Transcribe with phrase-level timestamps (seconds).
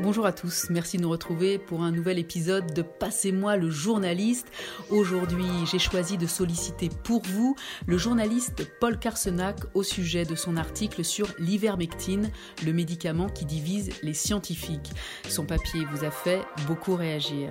[0.00, 4.50] Bonjour à tous, merci de nous retrouver pour un nouvel épisode de Passez-moi le journaliste.
[4.90, 7.54] Aujourd'hui, j'ai choisi de solliciter pour vous
[7.86, 12.30] le journaliste Paul Carsenac au sujet de son article sur l'ivermectine,
[12.64, 14.92] le médicament qui divise les scientifiques.
[15.28, 17.50] Son papier vous a fait beaucoup réagir.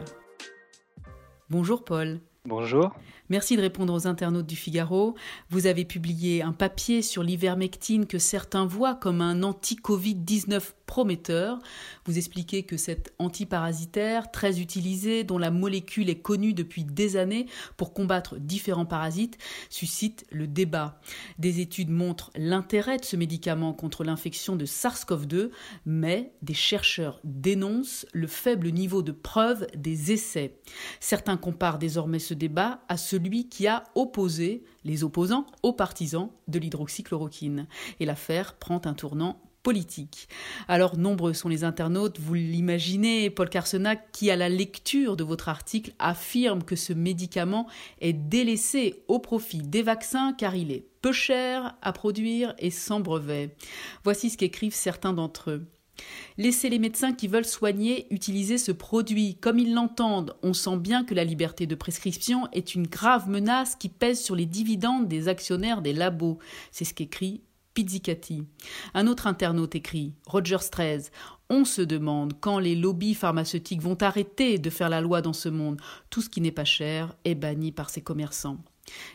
[1.50, 2.20] Bonjour Paul.
[2.46, 2.92] Bonjour.
[3.32, 5.16] Merci de répondre aux internautes du Figaro.
[5.50, 11.58] Vous avez publié un papier sur l'ivermectine que certains voient comme un anti-Covid-19 prometteur.
[12.04, 17.46] Vous expliquez que cet antiparasitaire, très utilisé, dont la molécule est connue depuis des années
[17.78, 19.38] pour combattre différents parasites,
[19.70, 21.00] suscite le débat.
[21.40, 25.52] Des études montrent l'intérêt de ce médicament contre l'infection de SARS-CoV-2,
[25.86, 30.60] mais des chercheurs dénoncent le faible niveau de preuve des essais.
[31.00, 36.30] Certains comparent désormais ce débat à celui celui qui a opposé les opposants aux partisans
[36.48, 37.68] de l'hydroxychloroquine.
[38.00, 40.28] Et l'affaire prend un tournant politique.
[40.68, 45.50] Alors nombreux sont les internautes, vous l'imaginez, Paul Carsenac, qui à la lecture de votre
[45.50, 47.68] article affirme que ce médicament
[48.00, 53.02] est délaissé au profit des vaccins car il est peu cher à produire et sans
[53.02, 53.56] brevet.
[54.04, 55.68] Voici ce qu'écrivent certains d'entre eux.
[56.38, 60.36] Laissez les médecins qui veulent soigner utiliser ce produit comme ils l'entendent.
[60.44, 64.36] On sent bien que la liberté de prescription est une grave menace qui pèse sur
[64.36, 66.40] les dividendes des actionnaires des labos.
[66.72, 67.42] C'est ce qu'écrit
[67.74, 68.44] Pizzicati.
[68.94, 71.12] Un autre internaute écrit Rogers 13.
[71.50, 75.50] On se demande quand les lobbies pharmaceutiques vont arrêter de faire la loi dans ce
[75.50, 75.80] monde.
[76.10, 78.58] Tout ce qui n'est pas cher est banni par ces commerçants.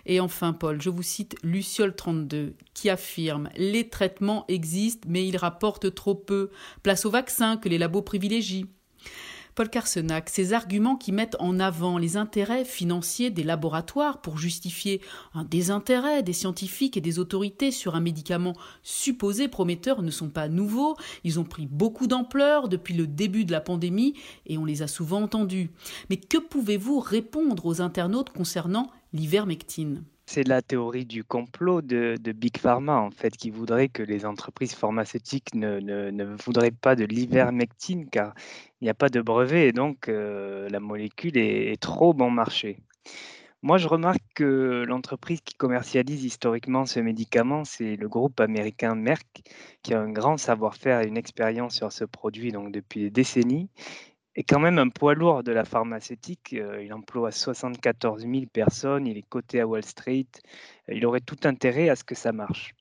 [0.07, 5.37] Et enfin, Paul, je vous cite Luciole 32, qui affirme Les traitements existent, mais ils
[5.37, 6.51] rapportent trop peu.
[6.83, 8.67] Place aux vaccins que les labos privilégient.
[9.57, 15.01] Paul Carsenac, ces arguments qui mettent en avant les intérêts financiers des laboratoires pour justifier
[15.33, 20.49] un désintérêt des scientifiques et des autorités sur un médicament supposé prometteur ne sont pas
[20.49, 24.13] nouveaux, ils ont pris beaucoup d'ampleur depuis le début de la pandémie
[24.45, 25.71] et on les a souvent entendus.
[26.11, 30.05] Mais que pouvez-vous répondre aux internautes concernant l'ivermectine?
[30.27, 34.75] C'est la théorie du complot de, Big Pharma, en fait, qui voudrait que les entreprises
[34.75, 38.35] pharmaceutiques ne, voudraient pas de l'ivermectine, car
[38.81, 42.79] il n'y a pas de brevet, et donc euh, la molécule est, trop bon marché.
[43.63, 49.43] Moi, je remarque que l'entreprise qui commercialise historiquement ce médicament, c'est le groupe américain Merck,
[49.83, 53.69] qui a un grand savoir-faire et une expérience sur ce produit donc depuis des décennies,
[54.37, 56.53] est quand même un poids lourd de la pharmaceutique.
[56.53, 60.27] Euh, il emploie 74 000 personnes, il est coté à Wall Street.
[60.89, 62.75] Euh, il aurait tout intérêt à ce que ça marche.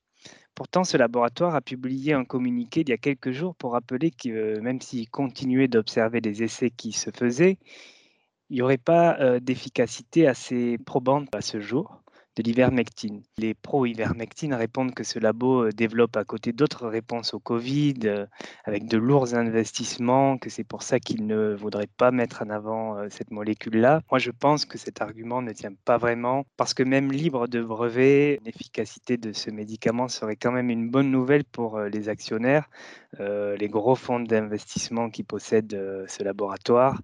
[0.54, 4.28] Pourtant, ce laboratoire a publié un communiqué il y a quelques jours pour rappeler que
[4.28, 7.58] euh, même s'il continuait d'observer les essais qui se faisaient,
[8.50, 12.00] il n'y aurait pas d'efficacité assez probante à ce jour
[12.36, 13.22] de l'ivermectine.
[13.38, 18.26] Les pro-ivermectine répondent que ce labo euh, développe à côté d'autres réponses au Covid, euh,
[18.64, 22.98] avec de lourds investissements, que c'est pour ça qu'ils ne voudraient pas mettre en avant
[22.98, 24.02] euh, cette molécule-là.
[24.10, 27.62] Moi, je pense que cet argument ne tient pas vraiment, parce que même libre de
[27.62, 32.68] brevet, l'efficacité de ce médicament serait quand même une bonne nouvelle pour les actionnaires,
[33.18, 37.00] les gros fonds d'investissement qui possèdent ce laboratoire.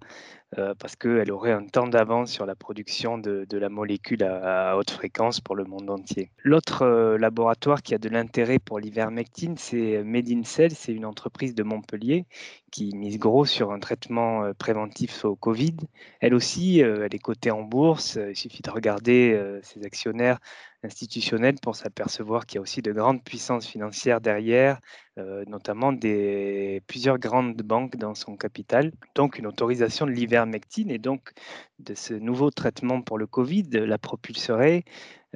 [0.57, 4.91] Euh, parce qu'elle aurait un temps d'avance sur la production de, la molécule à, haute
[4.91, 6.29] fréquence pour le monde entier.
[6.43, 11.63] L'autre euh, laboratoire qui a de l'intérêt pour l'ivermectine, c'est Medincell, c'est une entreprise de
[11.63, 12.25] Montpellier
[12.71, 15.75] qui mise gros sur un traitement euh, préventif au Covid.
[16.19, 20.39] Elle aussi, elle est cotée en bourse, il suffit de regarder ses actionnaires
[20.83, 24.79] institutionnelle pour s'apercevoir qu'il y a aussi de grandes puissances financières derrière,
[25.17, 28.91] euh, notamment des, plusieurs grandes banques dans son capital.
[29.15, 31.31] Donc une autorisation de l'ivermectine et donc
[31.79, 34.83] de ce nouveau traitement pour le Covid la propulserait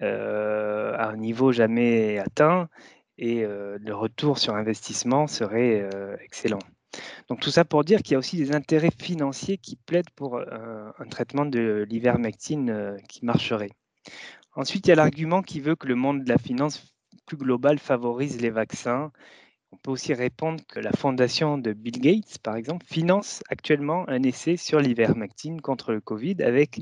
[0.01, 2.69] euh, à un niveau jamais atteint
[3.17, 5.89] et euh, le retour sur investissement serait
[6.23, 6.59] excellent.
[7.29, 10.39] Donc tout ça pour dire qu'il y a aussi des intérêts financiers qui plaident pour
[10.39, 13.71] un traitement de l'ivermectine qui marcherait.
[14.57, 16.91] Ensuite, il y a l'argument qui veut que le monde de la finance
[17.27, 19.11] plus global favorise les vaccins.
[19.71, 24.23] On peut aussi répondre que la fondation de Bill Gates, par exemple, finance actuellement un
[24.23, 26.79] essai sur l'ivermectine contre le Covid avec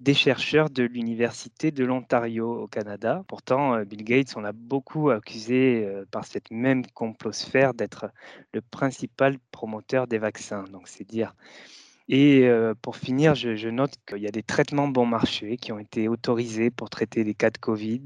[0.00, 3.24] des chercheurs de l'Université de l'Ontario au Canada.
[3.26, 8.10] Pourtant, euh, Bill Gates, on l'a beaucoup accusé euh, par cette même complosphère d'être
[8.52, 10.64] le principal promoteur des vaccins.
[10.64, 11.34] Donc, c'est dire
[12.08, 12.46] et
[12.82, 16.70] pour finir, je, note qu'il y a des traitements bon marché qui ont été autorisés
[16.70, 18.04] pour traiter des cas de Covid.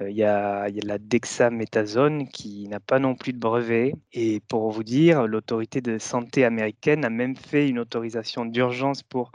[0.00, 3.94] il, y a, il, y a, la dexaméthasone qui n'a pas non plus de brevet.
[4.12, 9.30] Et pour vous dire, l'autorité de santé américaine a même fait une autorisation d'urgence pour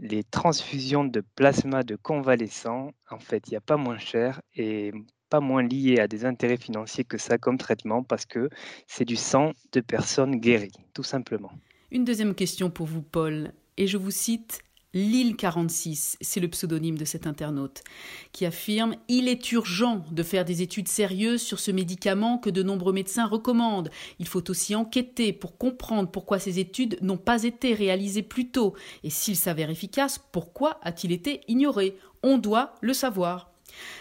[0.00, 2.92] les transfusions de plasma de convalescents.
[3.10, 4.92] En fait, il n'y a pas moins cher et
[5.28, 8.50] pas moins lié à des intérêts financiers que ça comme traitement parce que
[8.88, 11.52] c'est du sang de personnes guéries, tout simplement.
[11.92, 14.60] Une deuxième question pour vous, Paul, et je vous cite
[14.94, 17.82] Lille 46, c'est le pseudonyme de cet internaute,
[18.30, 22.62] qui affirme Il est urgent de faire des études sérieuses sur ce médicament que de
[22.62, 23.90] nombreux médecins recommandent.
[24.20, 28.76] Il faut aussi enquêter pour comprendre pourquoi ces études n'ont pas été réalisées plus tôt,
[29.02, 31.96] et s'il s'avère efficace, pourquoi a-t-il été ignoré?
[32.22, 33.49] On doit le savoir.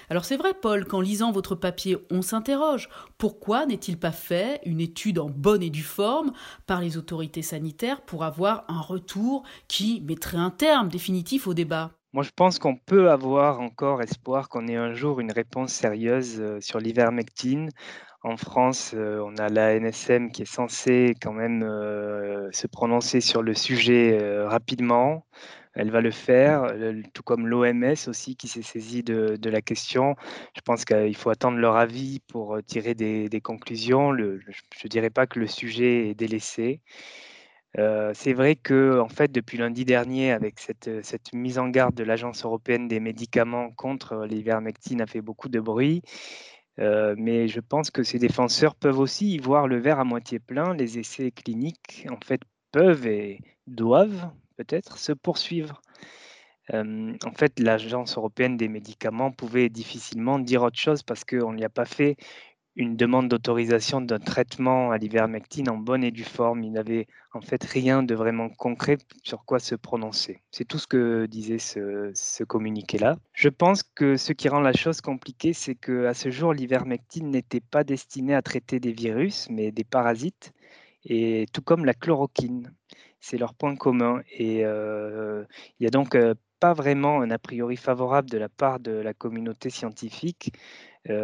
[0.09, 2.89] Alors c'est vrai, Paul, qu'en lisant votre papier, on s'interroge.
[3.17, 6.31] Pourquoi n'est-il pas fait une étude en bonne et due forme
[6.65, 11.91] par les autorités sanitaires pour avoir un retour qui mettrait un terme définitif au débat?
[12.13, 16.39] Moi, je pense qu'on peut avoir encore espoir qu'on ait un jour une réponse sérieuse
[16.39, 17.69] euh, sur l'ivermectine.
[18.23, 23.21] En France, euh, on a la NSM qui est censée quand même euh, se prononcer
[23.21, 25.25] sur le sujet rapidement
[25.75, 26.73] elle va le faire,
[27.13, 30.15] tout comme l'OMS aussi qui s'est saisie de, la question.
[30.55, 34.15] Je pense qu'il faut attendre leur avis pour euh, tirer des, conclusions.
[34.15, 36.81] je ne dirais pas que le sujet est délaissé.
[37.77, 41.93] Euh, c'est vrai que, en fait, depuis lundi dernier, avec cette, cette mise en garde
[41.95, 46.01] de l'Agence européenne des médicaments contre l'ivermectine, a fait beaucoup de bruit.
[46.79, 50.39] Euh, mais je pense que ces défenseurs peuvent aussi y voir le verre à moitié
[50.39, 50.73] plein.
[50.73, 55.81] Les essais cliniques, en fait, peuvent et doivent peut-être se poursuivre.
[56.73, 61.69] en fait, l'Agence européenne des médicaments pouvait difficilement dire autre chose parce qu'on n'y a
[61.69, 62.17] pas fait
[62.75, 66.63] une demande d'autorisation d'un traitement à l'ivermectine en bonne et due forme.
[66.63, 70.41] Il n'avait en fait rien de vraiment concret sur quoi se prononcer.
[70.51, 73.17] C'est tout ce que disait ce, communiqué-là.
[73.33, 77.61] Je pense que ce qui rend la chose compliquée, c'est qu'à ce jour, l'ivermectine n'était
[77.61, 80.53] pas destinée à traiter des virus, mais des parasites,
[81.05, 82.71] et tout comme la chloroquine
[83.19, 84.21] c'est leur point commun.
[84.31, 85.45] Et il
[85.79, 86.17] n'y a donc
[86.59, 90.53] pas vraiment un a priori favorable de la part de la communauté scientifique,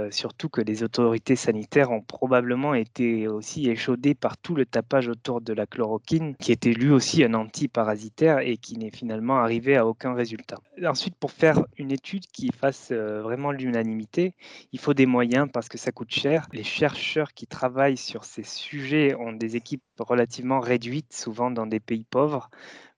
[0.10, 5.42] surtout que les autorités sanitaires ont probablement été aussi échaudées par tout le tapage autour
[5.42, 9.86] de la chloroquine, qui était lui aussi un antiparasitaire et qui n'est finalement arrivé à
[9.86, 10.58] aucun résultat.
[10.84, 14.34] Ensuite, pour faire une étude qui fasse vraiment l'unanimité,
[14.72, 16.48] il faut des moyens parce que ça coûte cher.
[16.52, 21.80] Les chercheurs qui travaillent sur ces sujets ont des équipes relativement réduites, souvent dans des
[21.80, 22.50] pays pauvres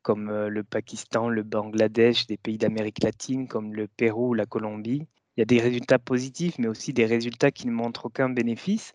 [0.03, 5.05] comme le Pakistan, le Bangladesh, des pays d'Amérique latine comme le Pérou ou la Colombie.
[5.37, 8.93] Il y a des résultats positifs, mais aussi des résultats qui ne montrent aucun bénéfice.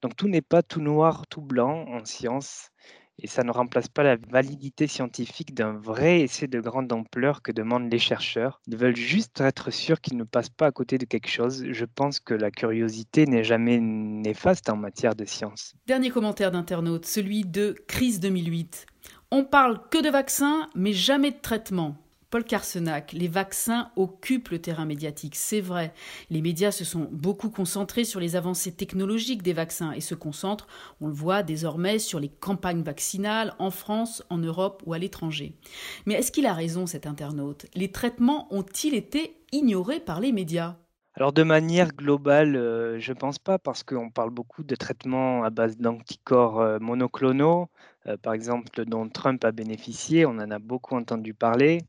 [0.00, 2.70] Donc tout n'est pas tout noir, tout blanc en science,
[3.18, 7.52] et ça ne remplace pas la validité scientifique d'un vrai essai de grande ampleur que
[7.52, 8.60] demandent les chercheurs.
[8.66, 11.64] Ils veulent juste être sûrs qu'ils ne passent pas à côté de quelque chose.
[11.70, 15.74] Je pense que la curiosité n'est jamais néfaste en matière de science.
[15.86, 18.86] Dernier commentaire d'internaute, celui de Crise 2008.
[19.30, 22.01] On parle que de vaccins, mais jamais de traitement.
[22.32, 25.92] Paul Carsenac, les vaccins occupent le terrain médiatique, c'est vrai.
[26.30, 30.66] Les médias se sont beaucoup concentrés sur les avancées technologiques des vaccins et se concentrent,
[31.02, 35.58] on le voit désormais, sur les campagnes vaccinales en France, en Europe ou à l'étranger.
[36.06, 37.66] Mais est-ce qu'il a raison cet internaute?
[37.74, 40.78] Les traitements ont-ils été ignorés par les médias?
[41.14, 45.42] Alors de manière globale, euh, je ne pense pas parce qu'on parle beaucoup de traitements
[45.44, 47.68] à base d'anticorps euh, monoclonaux,
[48.06, 51.82] euh, par exemple dont Trump a bénéficié, on en a beaucoup entendu parler.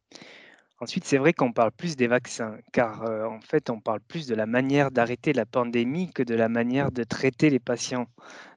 [0.84, 4.36] Ensuite, c'est vrai qu'on parle plus des vaccins, car en fait, on parle plus de
[4.36, 8.08] la manière d'arrêter la pandémie que de la manière de traiter les patients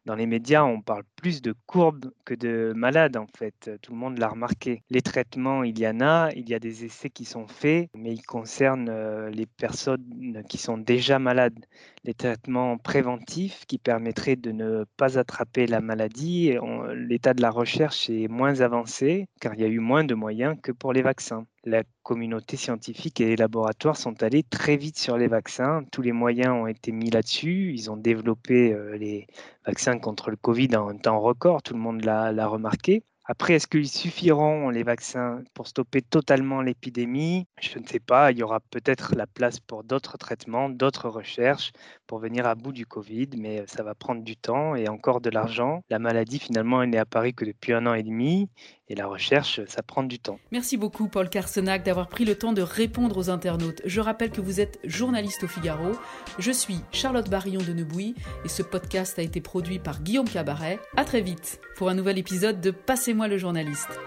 [0.07, 3.71] dans les médias, on parle plus de courbes que de malades, en fait.
[3.81, 4.83] Tout le monde l'a remarqué.
[4.91, 8.13] Les traitements, il y en a, il y a des essais qui sont faits, mais
[8.13, 11.59] ils concernent euh, les personnes qui sont déjà malades.
[12.03, 16.57] Les traitements préventifs qui permettraient de ne pas attraper la maladie,
[16.95, 20.57] l'état de la recherche est moins avancé, car il y a eu moins de moyens
[20.61, 21.47] que pour les vaccins.
[21.67, 25.83] La communauté scientifique et les laboratoires sont allés très vite sur les vaccins.
[25.91, 27.73] Tous les moyens ont été mis là-dessus.
[27.75, 29.27] Ils ont développé euh, les
[29.67, 33.03] vaccins contre le Covid en un temps record, tout le monde l'a remarqué.
[33.29, 37.49] Après, est-ce qu'ils suffiront, les vaccins, pour stopper totalement l'épidémie?
[37.61, 38.31] Je ne sais pas.
[38.31, 41.73] Il y aura peut-être la place pour d'autres traitements, d'autres recherches
[42.07, 45.31] pour venir à bout du Covid, mais ça va prendre du temps et encore de
[45.31, 45.83] l'argent.
[45.91, 48.49] La maladie, finalement, elle n'est apparue que depuis un an et demi
[48.89, 50.39] et la recherche, ça prend du temps.
[50.53, 53.83] Merci beaucoup, Paul Carsenac, d'avoir pris le temps de répondre aux internautes.
[53.85, 55.93] Je rappelle que vous êtes journaliste au Figaro.
[56.39, 58.15] Je suis Charlotte Barillon de Nebouy
[58.45, 60.79] et ce podcast a été produit par Guillaume Cabaret.
[60.97, 63.99] À très vite pour un nouvel épisode de Passez-moi le journaliste.